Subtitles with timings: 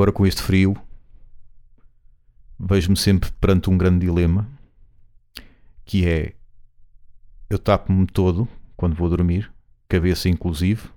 [0.00, 0.74] agora com este frio,
[2.58, 4.48] vejo-me sempre perante um grande dilema
[5.84, 6.32] que é
[7.50, 9.52] eu tapo-me todo quando vou dormir,
[9.86, 10.88] cabeça inclusive,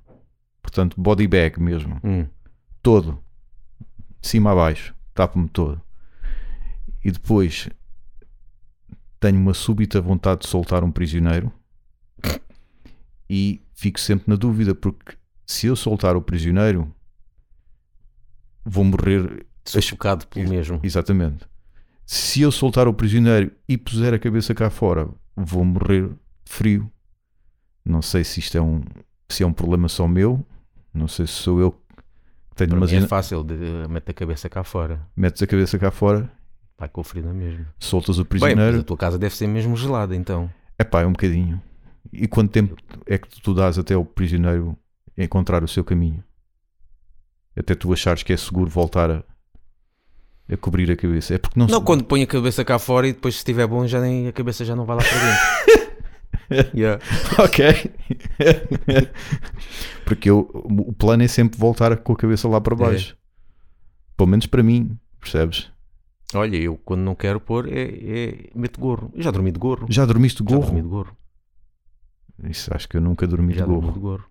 [0.62, 2.26] portanto body bag mesmo, Hum.
[2.82, 3.22] todo,
[4.22, 5.82] de cima a baixo, tapo-me todo.
[7.04, 7.68] E depois
[9.20, 11.52] tenho uma súbita vontade de soltar um prisioneiro
[13.30, 16.90] e fico sempre na dúvida, porque se eu soltar o prisioneiro,
[18.66, 20.80] vou morrer Sufocado pelo mesmo.
[20.84, 21.46] Exatamente.
[22.06, 26.92] Se eu soltar o prisioneiro e puser a cabeça cá fora, vou morrer de frio.
[27.86, 28.82] Não sei se isto é um,
[29.30, 30.46] se é um problema só meu.
[30.94, 33.56] Não sei se sou eu que tenho mim é fácil, de,
[33.90, 35.02] mete a cabeça cá fora.
[35.16, 36.30] Metes a cabeça cá fora,
[36.78, 37.66] Vai com o frio na mesma.
[37.80, 38.80] soltas o Bem, prisioneiro.
[38.80, 40.52] a tua casa deve ser mesmo gelada, então.
[40.78, 41.62] É pá, é um bocadinho.
[42.12, 42.76] E quanto tempo
[43.06, 44.78] é que tu dás até o prisioneiro
[45.18, 46.24] encontrar o seu caminho?
[47.56, 49.24] Até tu achares que é seguro voltar a,
[50.52, 51.36] a cobrir a cabeça.
[51.36, 53.68] É porque não, Não, se- quando põe a cabeça cá fora e depois se estiver
[53.68, 56.74] bom, já nem, a cabeça já não vai lá para dentro.
[56.78, 57.02] yeah.
[57.40, 57.92] Ok.
[60.06, 63.16] Porque eu, o plano é sempre voltar com a cabeça lá para baixo.
[64.18, 65.72] Pelo menos para mim, percebes?
[66.34, 69.12] Olha, eu quando não quero pôr, é, é meto gorro.
[69.16, 69.86] Eu já dormi de gorro.
[69.90, 70.68] Já dormiste de Já gorro?
[70.68, 71.18] dormi de gorro.
[72.50, 73.94] Isso acho que eu nunca dormi Já de dormi gorro.
[73.94, 74.24] de gorro.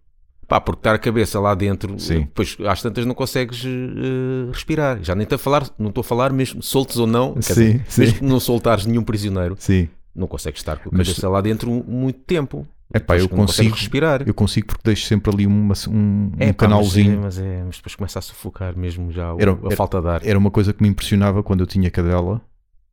[0.53, 2.21] Pá, porque estar a cabeça lá dentro, Sim.
[2.21, 5.03] depois às tantas não consegues eh, respirar.
[5.03, 7.85] Já nem estou a falar, não estou a falar mesmo, soltos ou não, Sim, dizer,
[7.89, 8.01] sim.
[8.03, 9.89] mesmo que não soltares nenhum prisioneiro, Sim.
[10.15, 12.67] não consegues estar com a Mas- cabeça lá dentro muito tempo.
[12.93, 13.75] É pá, eu consigo.
[13.75, 14.25] respirar.
[14.29, 17.19] Eu consigo porque deixo sempre ali uma- um, um É, pá, canalzinho.
[17.23, 20.03] Mas, é, mas, é- mas depois começa a sufocar mesmo já o- Era- a falta
[20.03, 20.21] de ar.
[20.23, 22.43] Era uma coisa que me impressionava quando eu tinha cadela.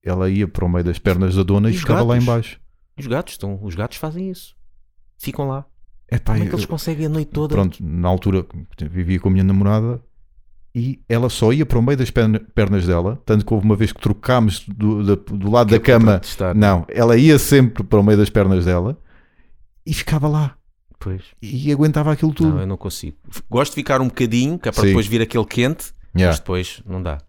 [0.01, 2.23] Ela ia para o meio das pernas da dona e, E ficava lá gatos?
[2.23, 2.59] embaixo.
[2.97, 4.55] Os gatos estão, os gatos fazem isso.
[5.17, 5.65] Ficam lá.
[6.11, 7.53] É Como é que eu- eles conseguem a noite toda?
[7.53, 8.45] pronto, na altura
[8.89, 10.01] vivia com a minha namorada
[10.73, 13.75] e ela só ia para o meio das perna- pernas dela, tanto que houve uma
[13.75, 17.37] vez que trocámos do, da- do lado Que é da para cama, não, ela ia
[17.37, 18.97] sempre para o meio das pernas dela
[19.85, 20.55] e ficava lá
[20.99, 21.21] Pois.
[21.41, 22.49] e aguentava aquilo tudo.
[22.55, 23.17] Não, eu não consigo.
[23.49, 24.87] Gosto de ficar um bocadinho, que é para Sim.
[24.89, 26.31] depois vir aquele quente, Yeah.
[26.31, 27.19] mas depois não dá.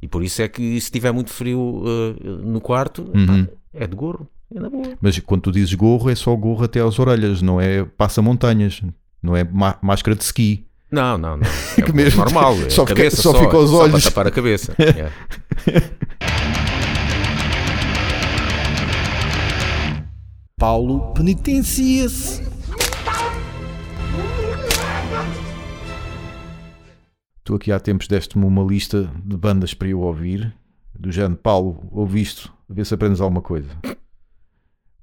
[0.00, 2.14] E por isso é que se estiver muito frio uh,
[2.44, 3.46] no quarto, Uhum.
[3.72, 4.28] é de gorro.
[4.54, 4.96] É na boa.
[5.00, 8.82] Mas quando tu dizes gorro, é só gorro até às orelhas, não é passa-montanhas,
[9.22, 10.66] não é má- máscara de ski.
[10.90, 11.46] Não, não, não.
[11.78, 12.54] É Que mesmo- normal.
[12.66, 13.92] É só fica- cabeça só fica aos só olhos.
[14.02, 14.74] para tapar a cabeça.
[14.78, 15.10] Yeah.
[20.56, 22.42] Paulo penitencia-se.
[27.44, 30.54] Tu aqui há tempos deste-me uma lista de bandas para eu ouvir,
[30.96, 33.68] do género Paulo, ouviste, a ver se aprendes alguma coisa.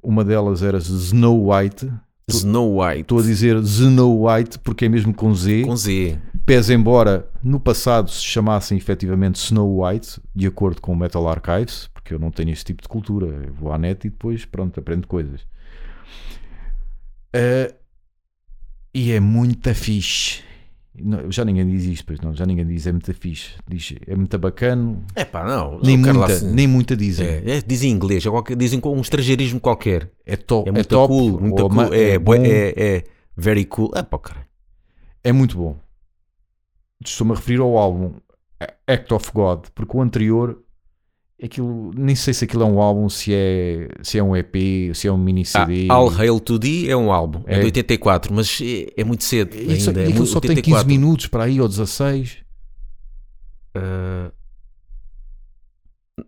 [0.01, 1.91] Uma delas era Snow White.
[2.29, 3.01] Snow White.
[3.01, 5.63] Estou a dizer Snow White porque é mesmo com Z.
[5.63, 6.19] Com Z.
[6.45, 11.89] Pese embora no passado se chamassem efetivamente Snow White, de acordo com o Metal Archives,
[11.93, 13.27] porque eu não tenho esse tipo de cultura.
[13.27, 15.41] Eu vou à net e depois, pronto, aprendo coisas.
[17.33, 17.73] Eh,
[18.93, 20.41] e é muito fixe.
[21.03, 23.53] Não, já ninguém diz isto, pois não, já ninguém diz é muito fixe.
[23.67, 25.03] Diz é muito bacano.
[25.15, 25.79] É pá, não.
[25.81, 27.25] Nem muita, se- nem muita dizem.
[27.27, 30.11] É, É, é, dizem em inglês, é qualquer- dizem com um estrangeirismo qualquer.
[30.47, 31.69] to, É é, muito top, cool, muito cool.
[31.75, 33.03] ma- É, bom, bué- é, é
[33.35, 33.91] very cool.
[33.95, 34.47] É pá, cara.
[35.23, 35.77] é muito bom.
[37.05, 38.13] Estou-me a referir ao álbum
[38.87, 40.61] Act of God, porque o anterior,
[41.41, 44.55] aquilo, nem sei se aquilo é um álbum, se é, se é um EP,
[44.93, 45.87] se é um mini Ah, CD.
[45.89, 47.59] All Hail to Thee é um álbum, é, É.
[47.59, 49.55] de 84, mas é, é muito cedo.
[49.55, 50.87] e só, ainda, e é muito- só tem 15 84.
[50.87, 52.37] minutos para aí, ou 16.
[53.75, 54.31] Ah,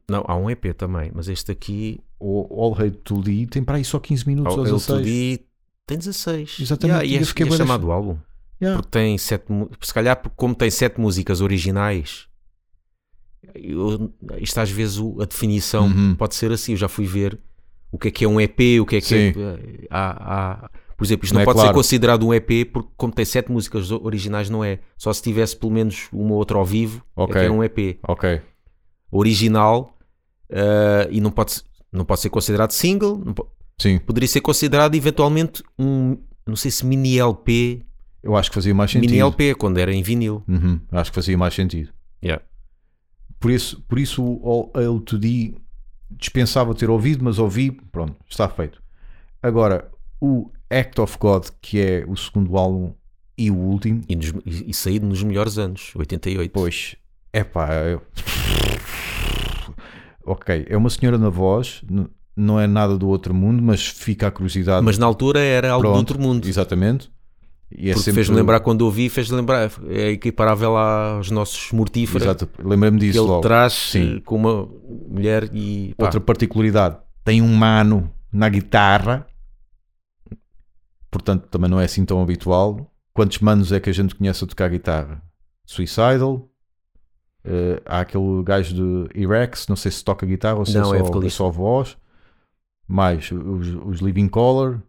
[0.10, 3.78] não, há um EP também, mas este aqui, O All Hate to Thee tem para
[3.78, 5.04] aí só 15 minutos All ou Hail to 16.
[5.06, 5.46] Thee,
[5.88, 6.58] tem 16.
[6.62, 8.18] Exatamente, Yeah, e e é, é chamado álbum.
[8.62, 8.80] Yeah.
[8.80, 9.46] Porque tem sete,
[9.82, 12.28] se calhar como tem sete músicas originais,
[13.56, 16.16] eu- isto às vezes o- a definição Uhum.
[16.16, 16.74] pode ser assim.
[16.74, 17.40] Eu já fui ver
[17.92, 19.34] o que é que é um EP, o que é que Sim.
[19.36, 19.88] é.
[19.90, 21.70] há- há- por exemplo, isto Não não, é pode claro.
[21.70, 24.80] ser considerado um EP porque, como tem sete músicas originais, não é.
[24.98, 27.34] Só se tivesse pelo menos uma ou outra ao vivo, é Ok.
[27.34, 28.40] que era um EP Ok.
[29.12, 29.98] original
[30.54, 31.62] ah, e não pode,
[31.92, 33.48] não pode ser considerado single, po-
[33.80, 37.82] Sim, poderia ser considerado eventualmente um, não sei se mini LP,
[38.22, 39.10] eu acho que fazia mais sentido.
[39.10, 40.44] mini LP, quando era em vinil.
[40.48, 41.90] Uhum, acho que fazia mais sentido.
[42.24, 42.44] Yeah.
[43.42, 45.56] Por isso, por isso o Thee
[46.12, 48.82] dispensava ter ouvido, mas ouvi, pronto, está feito.
[49.42, 49.90] Agora,
[50.22, 52.94] o Act of God, que é o segundo álbum
[53.36, 56.52] e o último, E, nos, e, saído nos melhores anos, 88.
[56.52, 56.96] pois,
[57.34, 57.70] é pá,
[60.24, 61.82] ok, é uma senhora na voz,
[62.36, 64.86] não é nada do outro mundo, mas fica a curiosidade.
[64.86, 66.48] Mas na altura era algo do Pronto, outro mundo.
[66.48, 67.12] Exatamente.
[67.78, 72.24] E é Porque fez-me lembrar quando ouvi, fez-me lembrar, é equiparável aos nossos mortíferos.
[72.24, 73.42] Exato, lembrei-me Que disso ele logo.
[73.42, 74.18] traz Sim.
[74.18, 74.68] eh, com uma
[75.10, 75.94] mulher e.
[75.98, 79.26] pá, Outra particularidade, tem um mano na guitarra,
[81.10, 82.92] portanto também não é assim tão habitual.
[83.14, 85.22] Quantos manos é que a gente conhece a tocar guitarra?
[85.66, 86.50] Suicidal,
[87.44, 90.98] eh, há aquele gajo de Irex, não sei se toca guitarra ou se Não, é,
[90.98, 91.38] é só, é vocalista.
[91.38, 91.98] só voz.
[92.88, 94.82] Mais os, os Living Color,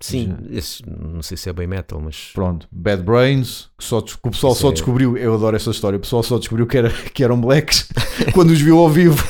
[0.00, 2.30] sim, esse- não sei se é bem metal, mas.
[2.34, 5.70] pronto, Bad Brains, que, só, que o pessoal Isso só é- descobriu, eu adoro essa
[5.70, 7.88] história, o pessoal só descobriu que, era, que eram blacks
[8.34, 9.22] quando os viu ao vivo.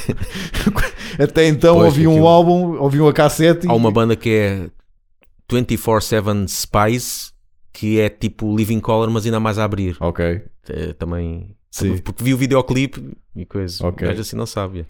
[1.19, 4.31] Até então Pois, ouviam aquilo- um álbum, ouviam a cassete e Há uma banda que
[4.31, 4.71] é
[5.51, 7.33] 24-7 Spice,
[7.73, 9.97] que é tipo Living Color, mas ainda mais a abrir.
[10.01, 10.43] Ok.
[10.69, 11.55] Eh, também.
[11.71, 11.99] Sim.
[11.99, 13.87] Porque vi o videoclipe e coisa.
[13.87, 14.07] Ok.
[14.07, 14.87] Gajo assim não sabe.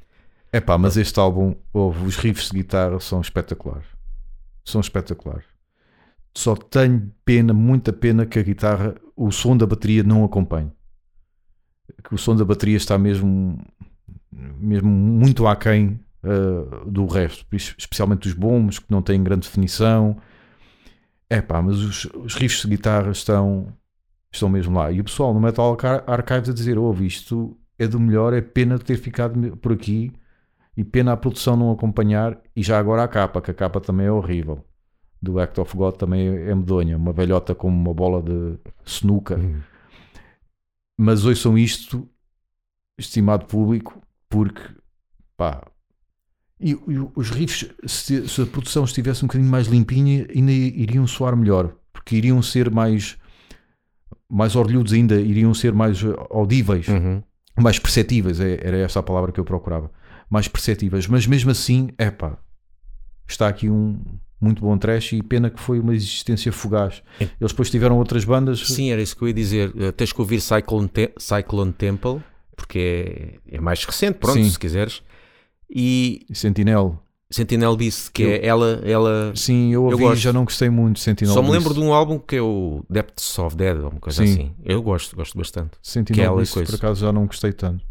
[0.53, 3.87] É pá, mas este álbum, ouve, os riffs de guitarra são espetaculares.
[4.65, 5.45] São espetaculares.
[6.37, 10.71] Só tenho pena, muita pena que a guitarra, o som da bateria não acompanhe.
[12.05, 13.59] Que o som da bateria está mesmo,
[14.33, 20.17] mesmo muito aquém uh, do resto, es- especialmente os bombos que não têm grande definição.
[21.29, 23.73] É pá, mas os, os riffs de guitarra estão,
[24.33, 24.91] estão mesmo lá.
[24.91, 28.41] E o pessoal no Metal Ar- Archives a dizer: ouve, isto é do melhor, é
[28.41, 30.13] pena ter ficado por aqui
[30.77, 32.41] e pena a produção não acompanhar.
[32.55, 34.65] E já agora a capa, que a capa também é horrível.
[35.23, 39.39] Do Act of God também é medonha, uma velhota com uma bola de snooker.
[40.99, 42.09] Mas ouçam isto,
[42.99, 44.63] estimado público, porque
[45.37, 45.67] pá.
[46.59, 51.07] E, e os riffs, se, se a produção estivesse um bocadinho mais limpinha, ainda iriam
[51.07, 53.19] soar melhor, porque iriam ser mais
[54.33, 57.21] mais orlhudos ainda, iriam ser mais eh, audíveis Uhum.
[57.59, 59.91] mais perceptíveis, é- era essa a palavra que eu procurava,
[60.29, 62.39] mais perceptíveis, mas mesmo assim, é pá,
[63.27, 64.01] está aqui um
[64.41, 67.03] muito bom trash e pena que foi uma existência fugaz.
[67.21, 69.73] Eles depois tiveram outras bandas, Sim, era isso que eu ia dizer.
[69.77, 72.23] Eh, tens que ouvir Cyclone, Te- Cyclone Temple,
[72.57, 74.49] porque é, é mais recente, pronto, Sim.
[74.49, 75.03] se quiseres.
[75.69, 76.99] E Sentinel.
[77.33, 80.17] Sentinel Beast, que é ela, ela Sim, eu ouvi gosto.
[80.21, 81.61] já não gostei muito de Sentinel Só me Beast.
[81.63, 84.33] lembro de um álbum que é o Depths of Dead, ou uma coisa Sim.
[84.33, 84.55] assim.
[84.65, 85.71] Eu gosto, gosto bastante.
[85.81, 87.85] Sentinel que é Beast, por acaso já não gostei tanto.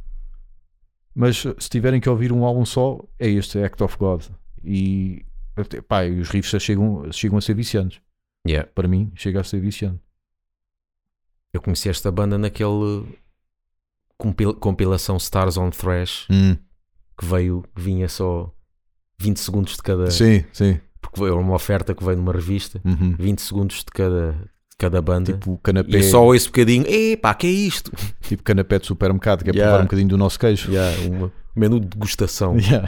[1.15, 4.23] Mas se tiverem que ouvir um álbum só, é este, Act of God.
[4.63, 5.25] E,
[5.87, 8.01] pá, e os riffs chegam, chegam a ser viciantes.
[8.47, 8.69] Yeah.
[8.73, 9.99] Para mim, chega a ser viciante.
[11.53, 13.05] Eu conheci esta banda naquele
[14.17, 16.27] compil- compilação Stars on Thrash,
[17.17, 18.53] que veio, que vinha só
[19.19, 20.09] 20 segundos de cada.
[20.11, 20.79] Sim, sim.
[21.01, 23.15] Porque era uma oferta que veio numa revista, Uhum.
[23.17, 25.33] 20 segundos de cada, de cada banda.
[25.33, 27.91] Tipo e canapé, eu só um bocadinho, epá, que é isto?
[28.21, 29.69] tipo canapé de supermercado, que é Yeah.
[29.71, 30.71] provar um bocadinho do nosso queijo.
[30.71, 32.55] Yeah, uma- um menu de degustação.
[32.59, 32.87] Yeah.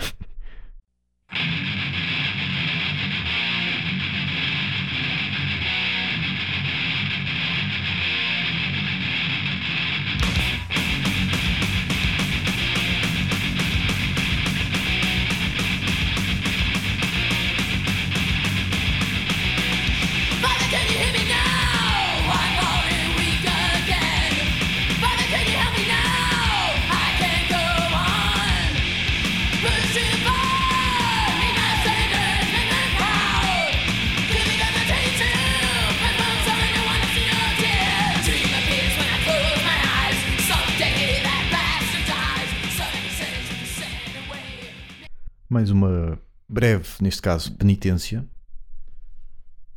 [46.62, 48.24] Breve, neste caso, penitência.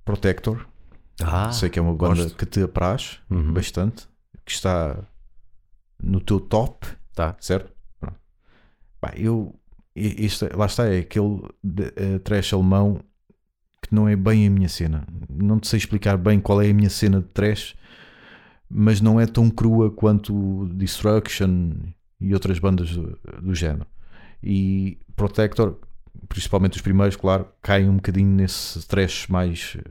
[0.05, 0.67] Protector.
[1.23, 2.37] Ah, Sei que é uma banda gosto.
[2.37, 3.53] que te apraz Uhum.
[3.55, 4.07] bastante.
[4.45, 4.99] Que está
[6.03, 7.35] no teu top, Tá.
[7.41, 7.73] certo?
[7.99, 8.17] Pronto.
[9.01, 9.55] Pá, eu.
[9.97, 13.01] Este, lá está, é aquele de, eh, trash alemão
[13.81, 15.07] que não é bem a minha cena.
[15.31, 17.77] Não te sei explicar bem qual é a minha cena de trash,
[18.69, 21.75] mas não é tão crua quanto Destruction
[22.21, 23.87] e outras bandas do, do género.
[24.43, 25.79] E Protector,
[26.29, 29.91] principalmente os primeiros, claro, caem um bocadinho nesse trash mais eh,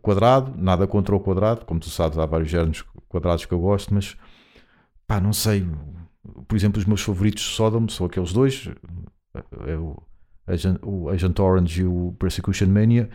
[0.00, 0.54] quadrado.
[0.56, 4.16] Nada contra o quadrado, como tu sabes, há vários géneros quadrados que eu gosto, mas
[5.06, 5.66] pá, não sei.
[6.46, 8.68] Por exemplo, os meus favoritos de Sodom são aqueles dois:
[9.66, 10.02] é o
[10.46, 13.10] Agent, o Agent Orange e o Persecution Mania.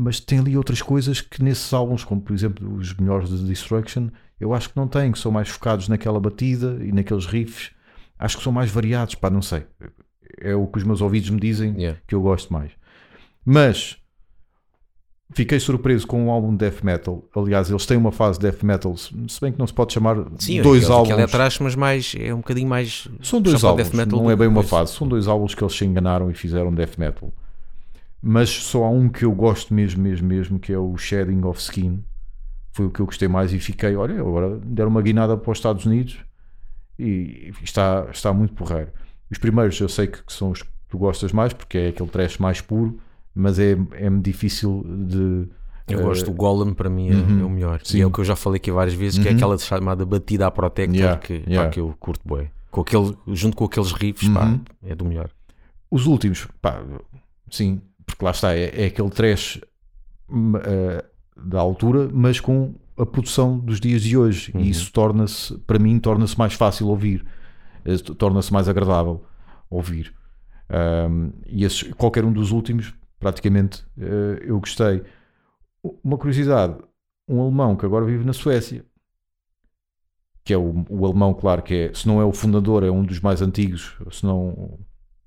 [0.00, 4.10] Mas tem ali outras coisas que nesses álbuns, como por exemplo os melhores de Destruction,
[4.38, 7.72] eu acho que não têm, que são mais focados naquela batida e naqueles riffs.
[8.16, 9.66] Acho que são mais variados, pá, não sei.
[10.40, 11.98] É o que os meus ouvidos me dizem Yeah.
[12.06, 12.72] que eu gosto mais.
[13.44, 13.96] Mas
[15.32, 17.24] fiquei surpreso com um álbum de death metal.
[17.34, 20.16] Aliás, eles têm uma fase de death metal, se bem que não se pode chamar
[20.38, 21.18] Sim, dois aquele, álbuns.
[21.18, 23.08] é atrás, mas mais, é um bocadinho mais.
[23.22, 24.92] São dois álbuns, death metal não é bem uma fase.
[24.92, 27.32] São dois álbuns que eles se enganaram e fizeram death metal.
[28.20, 31.60] Mas só há um que eu gosto mesmo, mesmo, mesmo, que é o Shedding of
[31.60, 32.02] Skin.
[32.72, 35.58] Foi o que eu gostei mais e fiquei, olha, agora deram uma guinada para os
[35.58, 36.18] Estados Unidos
[36.98, 38.90] e está, está muito porreiro.
[39.30, 42.08] Os primeiros eu sei que que são os que tu gostas mais, porque é aquele
[42.08, 42.98] trash mais puro,
[43.34, 45.48] mas é, é difícil de.
[45.86, 47.40] Eu eh, gosto do Golem, para mim é, uhum.
[47.40, 47.80] é o melhor.
[47.84, 47.98] Sim.
[47.98, 49.36] E é o que eu já falei aqui várias vezes, que é Uhum.
[49.36, 51.70] aquela chamada batida à Protector Yeah, que, pá, yeah.
[51.70, 52.50] que eu curto bem.
[52.70, 54.60] Com aquele, junto com aqueles riffs, pá, Uhum.
[54.82, 55.30] é do melhor.
[55.90, 56.82] Os últimos, pá,
[57.50, 59.60] sim, porque lá está, é, é aquele trash
[60.64, 61.04] eh,
[61.36, 64.52] da altura, mas com a produção dos dias de hoje.
[64.56, 67.28] E isso torna-se, para mim, torna-se mais fácil ouvir, Eh,
[68.16, 69.24] torna-se mais agradável
[69.70, 70.14] ouvir.
[70.68, 75.02] Ahm, e esses, qualquer um dos últimos, praticamente, eh, eu gostei.
[76.02, 76.76] Uma curiosidade:
[77.28, 78.84] um alemão que agora vive na Suécia,
[80.44, 83.02] que é o, o alemão, claro, que é, se não é o fundador, é um
[83.04, 84.78] dos mais antigos, se não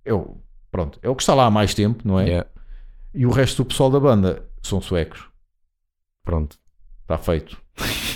[0.04, 0.38] é o,
[0.72, 2.26] pronto, é o que está lá há mais tempo, não é?
[2.26, 2.50] Yeah,
[3.14, 5.28] E o resto do pessoal da banda são suecos.
[6.24, 6.60] pronto.
[7.04, 7.62] Está feito.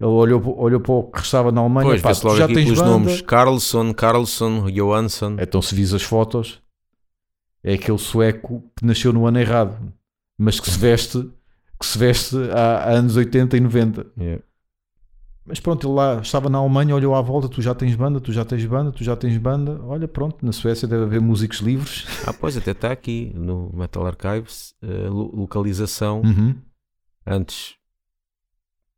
[0.00, 1.90] Ele olhou, olhou para o que estava na Alemanha.
[1.90, 2.90] Pois, pá, logo já aqui tens banda.
[2.90, 5.36] nomes: Carlson, Carlson, Johansson.
[5.38, 6.62] Então, se vis as fotos,
[7.62, 9.76] é aquele sueco que nasceu no ano errado,
[10.38, 11.30] mas que se veste,
[11.78, 14.06] que se veste há, há anos 80 e 90.
[14.18, 14.42] Yeah.
[15.44, 18.32] Mas pronto, ele lá estava na Alemanha, olhou à volta, tu já tens banda, tu
[18.32, 19.80] já tens banda, tu já tens banda.
[19.84, 22.06] Olha, pronto, na Suécia deve haver músicos livres.
[22.26, 26.54] Ah, pois, até está aqui no Metal Archives, eh, lo- localização Uhum.
[27.26, 27.74] antes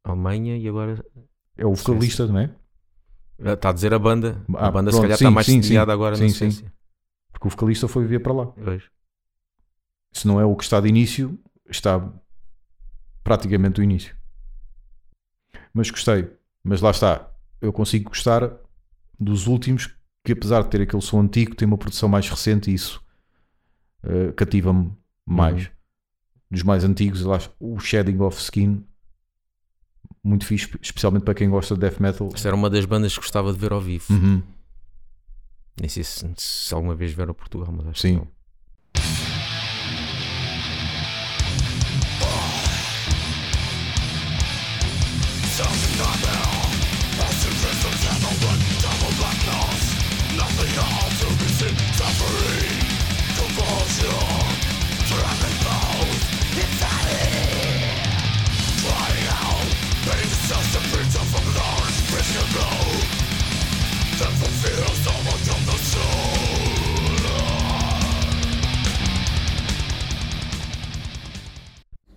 [0.04, 1.04] Alemanha e agora
[1.56, 2.54] É o vocalista, não é?
[3.44, 4.42] Ah, está a dizer a banda.
[4.54, 6.64] Ah, a banda se pronto, calhar sim, está mais sim, agora Sim, na sim.
[7.32, 8.46] Porque o vocalista foi viver para lá.
[8.46, 8.84] Pois.
[10.12, 12.12] Se não é o que está de início, está
[13.24, 14.14] praticamente o início.
[15.72, 16.30] Mas gostei.
[16.62, 17.30] Mas lá está.
[17.60, 18.52] Eu consigo gostar
[19.18, 19.94] dos últimos
[20.24, 23.02] que, apesar de ter aquele som antigo, tem uma produção mais recente e isso
[24.02, 24.92] eh, cativa-me
[25.24, 25.66] mais.
[25.66, 25.72] Uhum.
[26.50, 28.84] Dos mais antigos, lá, o Shedding of Skin,
[30.24, 32.28] muito fixe, especialmente para quem gosta de death metal.
[32.32, 34.04] Esta era uma das bandas que gostava de ver ao vivo.
[34.10, 34.42] Uhum.
[35.80, 38.14] Nem sei se, se alguma vez vieram a Portugal, mas acho Sim.
[38.14, 38.28] que não.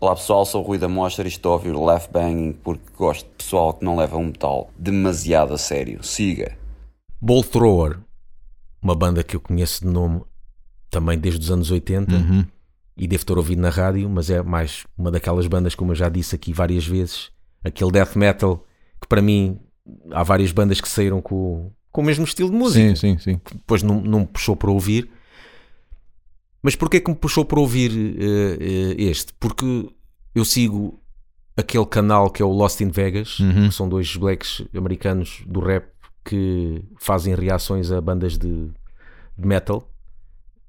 [0.06, 2.84] Olá pessoal, sou o Rui da Mostra e estou a ouvir o Laugh Banging porque
[2.96, 6.04] gosto de pessoal que não leva um metal demasiado a sério.
[6.04, 6.56] Siga!
[7.20, 7.98] Ball Thrower,
[8.80, 10.22] uma banda que eu conheço de nome
[10.92, 12.46] também desde os anos 80 Uhum.
[12.96, 16.08] e devo ter ouvido na rádio, mas é mais uma daquelas bandas, como eu já
[16.08, 17.32] disse aqui várias vezes,
[17.64, 18.64] aquele death metal
[19.02, 19.60] que para mim
[20.12, 22.96] há várias bandas que saíram com, com o mesmo estilo de música.
[22.96, 23.42] Sim, sim, sim.
[23.56, 25.10] depois não, não me puxou para ouvir.
[26.66, 29.34] Mas porquê que me puxou para ouvir eh, este?
[29.40, 29.88] Porque
[30.34, 31.00] eu sigo
[31.56, 33.70] aquele canal que é o Lost in Vegas, Uhum.
[33.70, 35.86] que são dois blacks americanos do rap
[36.26, 38.72] que fazem reações a bandas de,
[39.38, 39.88] de metal,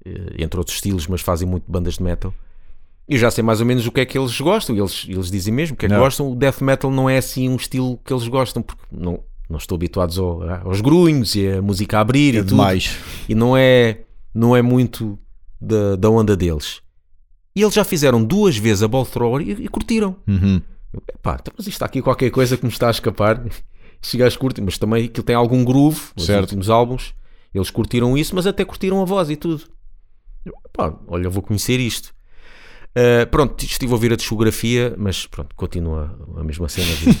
[0.05, 2.31] eh, entre outros estilos, mas fazem muito bandas de metal.
[3.09, 5.03] E eu já sei mais ou menos o que é que eles gostam, e eles,
[5.09, 6.01] eles dizem mesmo o que é que Não.
[6.01, 6.31] gostam.
[6.31, 9.75] O death metal não é assim um estilo que eles gostam, porque não, não estou
[9.77, 12.97] habituados ao- aos grunhos e a música a abrir É e tudo demais.
[13.27, 14.01] e não é,
[14.31, 15.17] não é muito
[15.59, 16.81] da, da onda deles.
[17.55, 20.15] E eles já fizeram duas vezes a Ball Thrower e, e curtiram.
[20.27, 20.61] Uhum.
[21.13, 23.43] Epá, então, mas isto está aqui qualquer coisa que me está a escapar.
[24.01, 25.99] Estes gajos curtem, mas também aquilo tem algum groove.
[26.15, 26.41] Os Certo.
[26.41, 27.13] últimos álbuns,
[27.53, 29.63] eles curtiram isso, mas até curtiram a voz e tudo.
[30.45, 32.13] Epá, olha, eu vou conhecer isto.
[32.95, 36.87] Ah, pronto, estive a ouvir a discografia, mas pronto, continua a mesma cena.
[36.95, 37.17] de-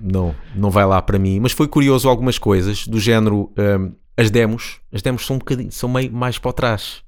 [0.00, 1.40] não, não vai lá para mim.
[1.40, 3.52] Mas foi curioso algumas coisas do género.
[3.56, 7.02] ahm, as demos, as demos são um bocadinho, são meio mais para trás.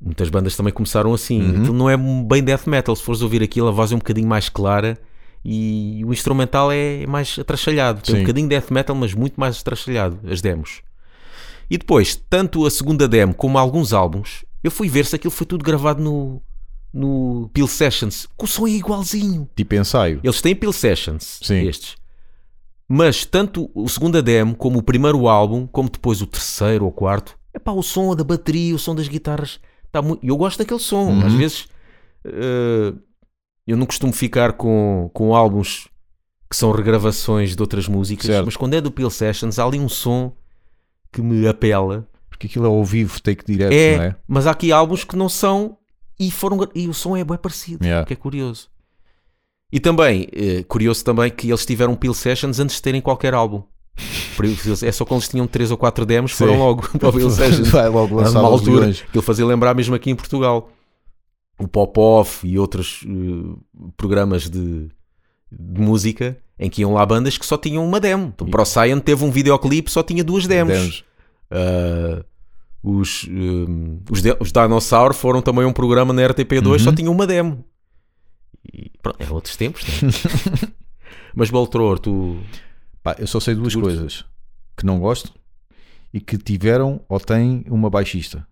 [0.00, 1.40] Muitas bandas também começaram assim.
[1.40, 1.60] Uhum.
[1.60, 2.94] Aquilo não é bem death metal.
[2.94, 4.98] Se fores ouvir aquilo, a voz é um bocadinho mais clara
[5.44, 8.02] e o instrumental é mais atrachalhado.
[8.02, 8.20] Tem Sim.
[8.20, 10.18] um bocadinho de death metal, mas muito mais atrachalhado.
[10.30, 10.82] As demos.
[11.70, 15.46] E depois, tanto a segunda demo como alguns álbuns, eu fui ver se aquilo foi
[15.46, 16.42] tudo gravado no,
[16.92, 19.48] no Peel Sessions, que o som é igualzinho.
[19.56, 20.20] Tipo ensaio.
[20.22, 21.66] Eles têm Peel Sessions, Sim.
[21.66, 21.96] estes.
[22.88, 27.38] Mas tanto o segunda demo, como o primeiro álbum, como depois o terceiro ou quarto,
[27.52, 30.24] é pá, o som da bateria, o som das guitarras, está muito.
[30.24, 31.06] Eu gosto daquele som.
[31.10, 31.26] Uhum.
[31.26, 31.68] Às vezes
[32.24, 32.92] eh,
[33.66, 35.88] eu não costumo ficar com, com álbuns
[36.50, 38.44] que são regravações de outras músicas, Certo.
[38.44, 40.32] mas quando é do Peel Sessions, há ali um som
[41.12, 42.06] que me apela.
[42.28, 44.16] Porque aquilo é ao vivo, take direto, É, não é?
[44.26, 45.78] mas há aqui álbuns que não são
[46.18, 48.04] e foram e o som é bem parecido, Yeah.
[48.04, 48.68] que é curioso.
[49.74, 53.64] E também, eh, curioso também que eles tiveram Peel Sessions antes de terem qualquer álbum.
[54.86, 56.58] É só quando eles tinham 3 ou 4 demos, foram Sim.
[56.60, 57.68] logo para o Peel Sessions.
[57.70, 60.70] Vai logo lançar uma altura que ele fazia lembrar mesmo aqui em Portugal.
[61.58, 63.56] O Pop-Off e outros eh,
[63.96, 64.88] programas de,
[65.50, 68.32] de música em que iam lá bandas que só tinham uma demo.
[68.34, 68.62] Então, Pro
[69.04, 70.72] teve um videoclipe só tinha duas demos.
[70.72, 71.04] Demos.
[71.50, 72.24] Ah,
[72.82, 76.94] os, hum, os, de- os Dinosaur foram também um programa na RTP2, só Uhum.
[76.96, 77.64] tinha uma demo.
[78.72, 80.08] E pronto, eram outros tempos, né?
[81.34, 82.40] Mas Beltror, tu.
[83.02, 84.24] Pá, eu só sei duas coisas
[84.76, 85.32] que não gosto
[86.12, 88.46] e que tiveram ou têm uma baixista.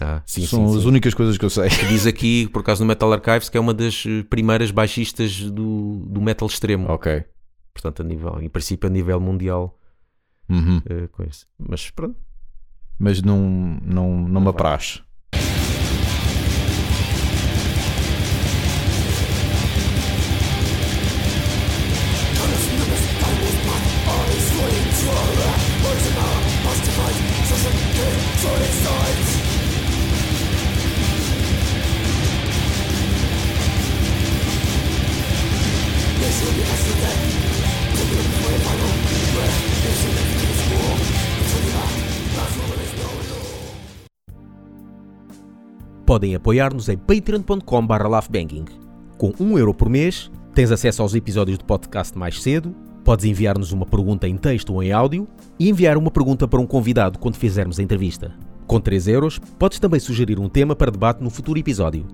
[0.00, 0.88] Ah, sim, São sim, as sim.
[0.88, 1.68] únicas coisas que eu sei.
[1.88, 6.04] Diz aqui, por acaso no Metal Archives, que é uma das eh, primeiras baixistas do,
[6.06, 6.90] do metal extremo.
[6.90, 7.24] ok.
[7.72, 9.78] Portanto, a nível, em princípio, a nível mundial.
[10.48, 10.80] Uhum.
[11.12, 11.44] coisa.
[11.58, 12.16] Mas pronto.
[12.98, 13.38] Mas não,
[13.82, 14.50] não, não me vai.
[14.54, 15.02] apraz.
[46.06, 48.64] Podem apoiar-nos em patreon.com.br laughbanging.
[49.18, 52.72] Com 1 euro por mês, tens acesso aos episódios do podcast mais cedo,
[53.04, 55.26] podes enviar-nos uma pergunta em texto ou em áudio
[55.58, 58.32] e enviar uma pergunta para um convidado quando fizermos a entrevista.
[58.68, 62.06] Com 3 euros, podes também sugerir um tema para debate no futuro episódio.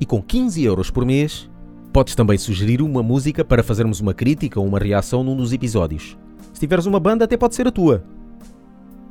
[0.00, 1.50] E com 15 euros por mês,
[1.92, 6.16] podes também sugerir uma música para fazermos uma crítica ou uma reação num dos episódios.
[6.52, 8.04] Se tiveres uma banda, até pode ser a tua.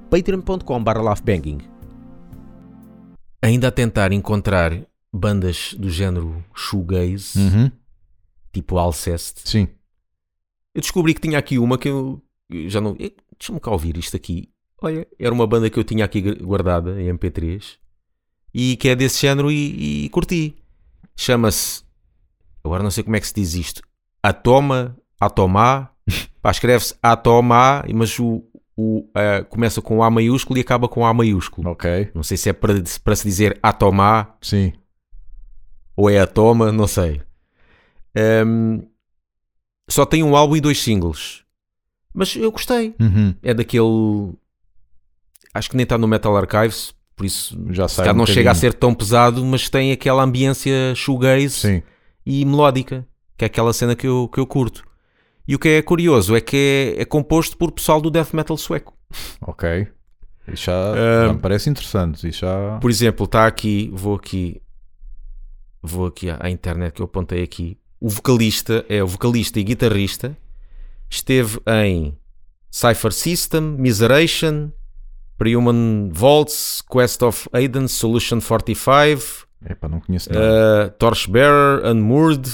[0.09, 1.72] patreon.com.br laughbanging.
[3.43, 4.71] Ainda a tentar encontrar
[5.11, 7.71] bandas do género shoegaze, Uhum.
[8.53, 9.41] tipo Alceste.
[9.47, 9.67] Sim.
[10.73, 12.21] Eu descobri que tinha aqui uma que eu
[12.67, 12.95] já não.
[12.95, 14.49] Deixa-me cá ouvir isto aqui.
[14.81, 17.77] Olha, era uma banda que eu tinha aqui guardada em MP3
[18.53, 20.55] e que é desse género e, e curti.
[21.15, 21.83] Chama-se.
[22.63, 23.81] Agora não sei como é que se diz isto.
[24.21, 25.91] Atoma, Atomá.
[26.41, 28.43] Pá, escreve-se Atomá, mas o,
[28.75, 31.69] o, eh, começa com A maiúsculo e acaba com A maiúsculo.
[31.69, 32.09] Ok.
[32.13, 34.73] Não sei se é para, para se dizer Atomá Sim.
[35.95, 37.21] ou é Atoma, não sei.
[38.15, 38.81] Ehm,
[39.89, 41.43] só tem um álbum e dois singles.
[42.13, 42.95] Mas eu gostei.
[42.99, 43.35] Uhum.
[43.41, 44.33] É daquele.
[45.53, 48.09] Acho que nem está no Metal Archives, por isso Já sai.
[48.09, 51.83] um não chega a ser tão pesado, mas tem aquela ambiência shoegaze Sim.
[52.25, 53.05] e melódica,
[53.37, 54.83] que é aquela cena que eu, que eu curto.
[55.47, 58.55] E o que é curioso é que é, é composto por pessoal do death metal
[58.57, 58.93] sueco.
[59.41, 59.87] Ok.
[60.47, 62.27] Isso já, Ah, já me parece interessante.
[62.27, 62.77] Isso já.
[62.79, 64.61] Por exemplo, está aqui, vou aqui,
[65.81, 67.77] vou aqui à, à internet que eu apontei aqui.
[67.99, 70.37] O vocalista é o vocalista e guitarrista.
[71.09, 72.17] Esteve em
[72.71, 74.71] Cypher System, Miseration,
[75.37, 80.87] Prehuman Vaults, Quest of Aiden, Solution 45, Epá, não conheço nada.
[80.87, 82.49] uh, Torchbearer, Unmoored.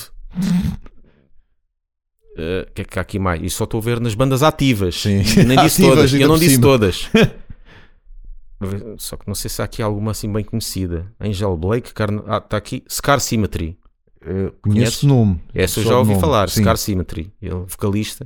[2.40, 3.42] Uh, O que é que há aqui mais?
[3.44, 4.96] E só estou a ver nas bandas ativas.
[5.02, 5.22] Sim.
[5.38, 6.14] Eu Nem disse Ativas todas.
[6.14, 6.62] Eu não disse cima.
[6.64, 7.10] todas.
[8.98, 11.12] Só que não sei se há aqui alguma assim bem conhecida.
[11.20, 12.22] Angel Blake, Carn...
[12.28, 12.84] ah, está aqui.
[12.90, 13.78] Scar Symmetry.
[14.22, 14.62] Eh, conheces?
[14.62, 15.42] conheço o nome.
[15.54, 16.22] Essa eu já ouvi nome.
[16.22, 16.50] falar.
[16.50, 16.62] Sim.
[16.62, 17.34] Scar Symmetry.
[17.42, 18.26] Ele, vocalista.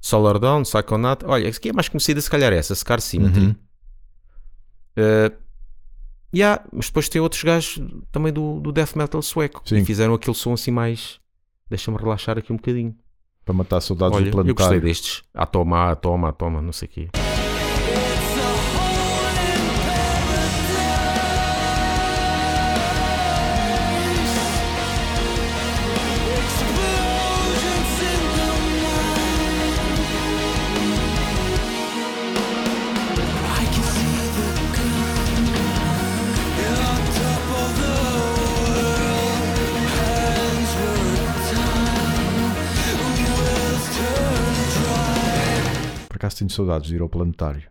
[0.00, 1.24] Solar Dawn, Psychonaut.
[1.24, 2.74] Olha, aqui é mais conhecida, se calhar essa.
[2.74, 3.40] Scar Symmetry.
[3.46, 3.54] Uhum.
[4.98, 5.34] Uh,
[6.34, 9.78] yeah, mas depois tem outros gajos também do, do death metal sueco Sim.
[9.78, 11.18] e fizeram aquele som assim mais.
[11.70, 12.94] Deixa-me relaxar aqui um bocadinho.
[13.44, 14.80] Para matar saudades Olha, do eu gostei planetário.
[14.82, 15.22] destes.
[15.34, 17.21] A toma, a toma, a toma, não sei o quê.
[46.32, 47.70] Acaso tenho saudades de ir ao planetário.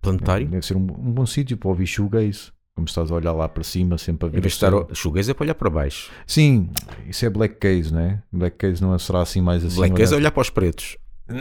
[0.00, 0.48] Planetário?
[0.48, 2.50] Deve ser um, um bom sítio para ouvir shoegaze.
[2.74, 4.38] Como estás a olhar lá para cima, sempre a ver.
[4.38, 4.72] Em vez de estar.
[4.94, 6.10] Shoegaze é para olhar para baixo.
[6.26, 6.70] Sim,
[7.06, 8.22] isso é black case, né?
[8.32, 9.76] Black case não será assim mais assim.
[9.76, 10.96] Black Gaze é olhar para os pretos.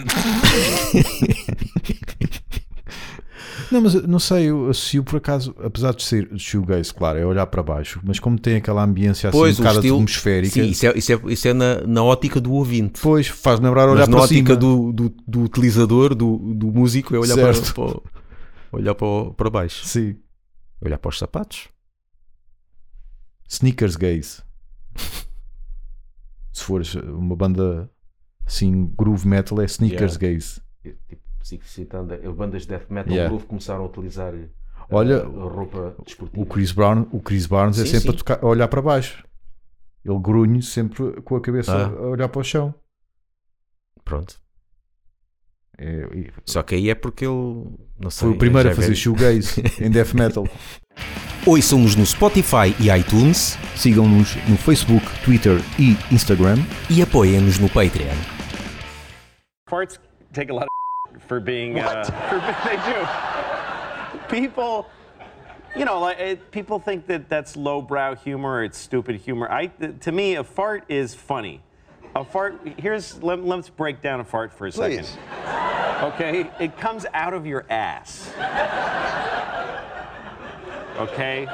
[3.71, 7.45] Não, mas não sei, eu associo por acaso, apesar de ser shoegaze, claro, é olhar
[7.47, 10.86] para baixo, mas como tem aquela ambiência assim Pois, um bocado estilo- atmosférica, Sim, isso
[10.88, 12.95] é, isso é, isso é na, na ótica do ouvinte.
[12.95, 14.55] depois faz lembrar olhar Mas na para ótica cima.
[14.57, 17.73] do, do, do utilizador, do, do músico, é olhar Certo.
[17.73, 18.01] para, para,
[18.73, 19.86] Olhar para, para baixo.
[19.86, 20.17] Sim.
[20.81, 21.67] Olhar para os sapatos.
[23.49, 24.41] Sneakers gays.
[26.53, 27.89] Se fores uma banda
[28.45, 30.19] assim, groove metal, é sneakers Yeah.
[30.19, 30.60] gays.
[31.07, 33.30] Tipo, citando, bandas de death metal Yeah.
[33.30, 34.47] groove começaram a utilizar eh,
[34.89, 36.41] Olha, a roupa desportiva.
[36.41, 38.15] O Chris, Brown, o Chris Barnes é Sim, sempre sim.
[38.15, 39.25] a, tocar- a olhar para baixo.
[40.04, 41.86] Ele grunhe sempre com a cabeça Ah.
[41.88, 42.73] a olhar para o chão.
[44.04, 44.39] Pronto.
[45.77, 47.34] É- e- Só que aí é porque ele.
[47.99, 50.47] Não sei, foi o primeiro a fazer shoegaze em death metal.
[51.45, 56.58] Ouçam-nos no Spotify e iTunes Sigam-nos no Facebook, Twitter e Instagram.
[56.89, 58.13] e apoiem-nos no Patreon.
[59.69, 59.99] farts
[60.34, 60.81] take a lot of
[61.32, 64.86] for being uh, for, they do people
[65.78, 70.12] you know like it, people think that that's lowbrow humor it's stupid humor i to
[70.12, 71.62] me a fart is funny
[72.17, 75.17] a fart here's let, let's break down a fart for a second Please.
[76.04, 78.34] okay it comes out of your ass
[80.98, 81.48] okay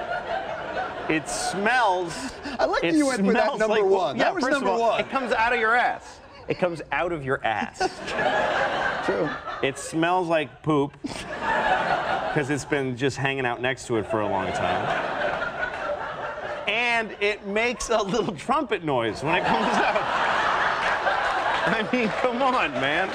[1.08, 4.18] it smells I like that you went with that number like- one.
[4.18, 5.00] Yeah, That was first number all, one.
[5.00, 6.20] It comes out of your ass.
[6.48, 7.80] It comes out of your ass.
[9.06, 9.30] True.
[9.62, 14.28] It smells like poop because it's been just hanging out next to it for a
[14.28, 14.86] long time.
[16.68, 19.96] And it makes a little trumpet noise when it comes out.
[21.70, 23.10] I mean, come on, man.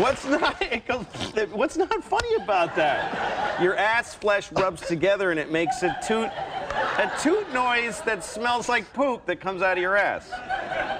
[0.00, 1.04] What's not goes,
[1.52, 3.60] what's not funny about that?
[3.62, 6.30] Your ass flesh rubs together and it makes a toot
[6.74, 10.28] a toot noise that smells like poop that comes out of your ass.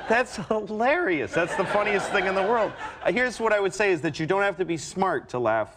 [0.08, 1.32] That's hilarious.
[1.32, 2.72] That's the funniest thing in the world.
[3.02, 5.38] Uh, here's what I would say is that you don't have to be smart to
[5.38, 5.74] laugh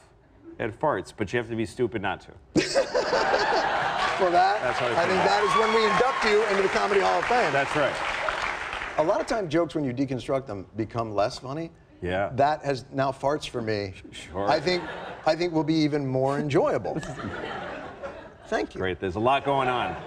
[0.60, 2.31] at farts, but you have to be stupid not to.
[4.17, 6.69] For that, That's how I I think that is when we induct you into the
[6.69, 7.53] Comedy Hall of Fame.
[7.53, 7.93] That's right.
[8.97, 11.69] a lot of time jokes when you deconstruct them become less funny.
[12.01, 12.31] Yeah.
[12.33, 13.93] That has now farts for me.
[14.12, 14.49] Sure.
[14.49, 14.83] I think
[15.27, 16.99] I think will be even more enjoyable.
[18.47, 18.79] Thank you.
[18.79, 18.99] Great.
[18.99, 19.95] There's a lot going on.